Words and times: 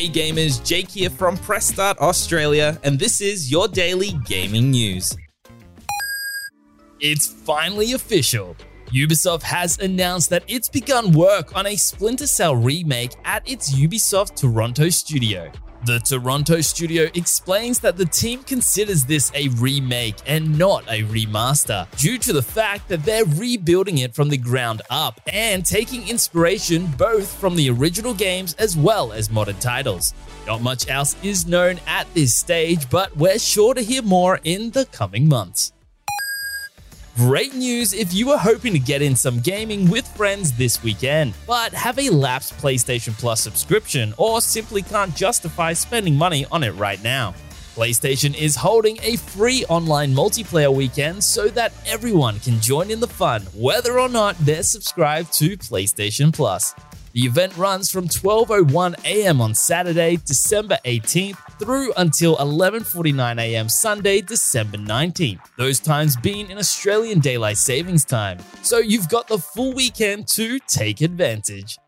Hey 0.00 0.08
gamers, 0.08 0.66
Jake 0.66 0.88
here 0.88 1.10
from 1.10 1.36
Press 1.36 1.66
Start 1.66 1.98
Australia, 1.98 2.80
and 2.84 2.98
this 2.98 3.20
is 3.20 3.50
your 3.50 3.68
daily 3.68 4.12
gaming 4.24 4.70
news. 4.70 5.14
It's 7.00 7.26
finally 7.26 7.92
official. 7.92 8.56
Ubisoft 8.86 9.42
has 9.42 9.78
announced 9.78 10.30
that 10.30 10.42
it's 10.48 10.70
begun 10.70 11.12
work 11.12 11.54
on 11.54 11.66
a 11.66 11.76
Splinter 11.76 12.26
Cell 12.26 12.56
remake 12.56 13.12
at 13.26 13.46
its 13.46 13.74
Ubisoft 13.74 14.36
Toronto 14.36 14.88
studio. 14.88 15.52
The 15.82 15.98
Toronto 15.98 16.60
studio 16.60 17.04
explains 17.14 17.80
that 17.80 17.96
the 17.96 18.04
team 18.04 18.42
considers 18.42 19.04
this 19.04 19.32
a 19.34 19.48
remake 19.48 20.16
and 20.26 20.58
not 20.58 20.84
a 20.88 21.04
remaster, 21.04 21.88
due 21.96 22.18
to 22.18 22.34
the 22.34 22.42
fact 22.42 22.88
that 22.88 23.02
they're 23.02 23.24
rebuilding 23.24 23.96
it 23.98 24.14
from 24.14 24.28
the 24.28 24.36
ground 24.36 24.82
up 24.90 25.22
and 25.32 25.64
taking 25.64 26.06
inspiration 26.06 26.86
both 26.98 27.32
from 27.40 27.56
the 27.56 27.70
original 27.70 28.12
games 28.12 28.54
as 28.58 28.76
well 28.76 29.10
as 29.10 29.30
modern 29.30 29.56
titles. 29.56 30.12
Not 30.46 30.60
much 30.60 30.86
else 30.90 31.16
is 31.22 31.46
known 31.46 31.80
at 31.86 32.12
this 32.12 32.34
stage, 32.34 32.90
but 32.90 33.16
we're 33.16 33.38
sure 33.38 33.72
to 33.72 33.80
hear 33.80 34.02
more 34.02 34.38
in 34.44 34.72
the 34.72 34.84
coming 34.84 35.30
months. 35.30 35.72
Great 37.16 37.54
news 37.54 37.92
if 37.92 38.14
you 38.14 38.28
were 38.28 38.38
hoping 38.38 38.72
to 38.72 38.78
get 38.78 39.02
in 39.02 39.16
some 39.16 39.40
gaming 39.40 39.90
with 39.90 40.06
friends 40.16 40.52
this 40.52 40.82
weekend, 40.82 41.34
but 41.46 41.74
have 41.74 41.98
a 41.98 42.08
lapsed 42.08 42.56
PlayStation 42.58 43.18
Plus 43.18 43.40
subscription 43.40 44.14
or 44.16 44.40
simply 44.40 44.80
can't 44.80 45.14
justify 45.14 45.72
spending 45.72 46.14
money 46.14 46.46
on 46.52 46.62
it 46.62 46.70
right 46.76 47.02
now. 47.02 47.34
PlayStation 47.74 48.38
is 48.38 48.54
holding 48.56 48.96
a 49.02 49.16
free 49.16 49.64
online 49.68 50.14
multiplayer 50.14 50.72
weekend 50.72 51.22
so 51.22 51.48
that 51.48 51.72
everyone 51.84 52.38
can 52.40 52.60
join 52.60 52.90
in 52.90 53.00
the 53.00 53.08
fun, 53.08 53.42
whether 53.54 53.98
or 53.98 54.08
not 54.08 54.36
they're 54.38 54.62
subscribed 54.62 55.32
to 55.34 55.56
PlayStation 55.58 56.32
Plus. 56.32 56.74
The 57.12 57.22
event 57.22 57.56
runs 57.56 57.90
from 57.90 58.06
12:01 58.06 59.04
a.m. 59.04 59.40
on 59.40 59.54
Saturday, 59.54 60.16
December 60.24 60.78
18th 60.84 61.38
through 61.60 61.92
until 61.98 62.36
11:49 62.38 63.38
a.m. 63.38 63.68
Sunday, 63.68 64.20
December 64.20 64.78
19th. 64.78 65.40
Those 65.56 65.78
times 65.78 66.16
being 66.16 66.50
in 66.50 66.58
Australian 66.58 67.20
daylight 67.20 67.58
savings 67.58 68.04
time. 68.04 68.38
So 68.62 68.78
you've 68.78 69.08
got 69.08 69.28
the 69.28 69.38
full 69.38 69.74
weekend 69.74 70.26
to 70.28 70.58
take 70.60 71.02
advantage. 71.02 71.78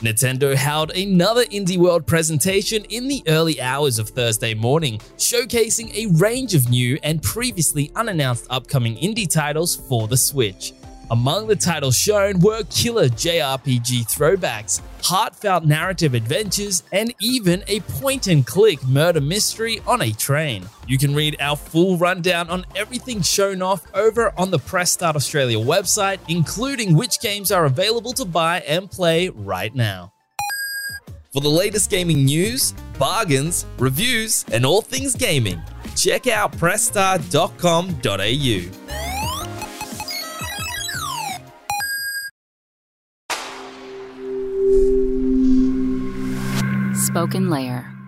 Nintendo 0.00 0.56
held 0.56 0.90
another 0.96 1.44
Indie 1.44 1.78
World 1.78 2.08
presentation 2.08 2.84
in 2.86 3.06
the 3.06 3.22
early 3.28 3.60
hours 3.60 4.00
of 4.00 4.08
Thursday 4.08 4.52
morning, 4.52 4.98
showcasing 5.16 5.94
a 5.94 6.12
range 6.16 6.56
of 6.56 6.68
new 6.68 6.98
and 7.04 7.22
previously 7.22 7.92
unannounced 7.94 8.48
upcoming 8.50 8.96
indie 8.96 9.32
titles 9.32 9.76
for 9.76 10.08
the 10.08 10.16
Switch. 10.16 10.72
Among 11.10 11.46
the 11.46 11.56
titles 11.56 11.96
shown 11.96 12.40
were 12.40 12.62
killer 12.70 13.08
JRPG 13.08 14.06
throwbacks, 14.06 14.80
heartfelt 15.02 15.64
narrative 15.64 16.14
adventures, 16.14 16.82
and 16.92 17.14
even 17.20 17.64
a 17.66 17.80
point 17.80 18.28
and 18.28 18.46
click 18.46 18.82
murder 18.86 19.20
mystery 19.20 19.80
on 19.86 20.00
a 20.00 20.12
train. 20.12 20.66
You 20.86 20.96
can 20.98 21.14
read 21.14 21.36
our 21.40 21.56
full 21.56 21.98
rundown 21.98 22.48
on 22.48 22.64
everything 22.76 23.20
shown 23.20 23.60
off 23.62 23.84
over 23.94 24.32
on 24.38 24.50
the 24.50 24.58
Press 24.58 24.92
Start 24.92 25.16
Australia 25.16 25.58
website, 25.58 26.18
including 26.28 26.96
which 26.96 27.20
games 27.20 27.50
are 27.50 27.66
available 27.66 28.12
to 28.14 28.24
buy 28.24 28.60
and 28.60 28.90
play 28.90 29.28
right 29.28 29.74
now. 29.74 30.12
For 31.32 31.40
the 31.40 31.48
latest 31.48 31.90
gaming 31.90 32.24
news, 32.24 32.74
bargains, 32.98 33.66
reviews, 33.78 34.44
and 34.52 34.64
all 34.64 34.82
things 34.82 35.14
gaming, 35.14 35.60
check 35.96 36.26
out 36.26 36.52
pressstart.com.au. 47.12 47.22
SpokenLayer. 47.26 48.01